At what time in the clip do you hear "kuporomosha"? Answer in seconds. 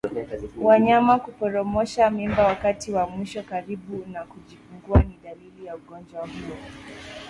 1.19-2.09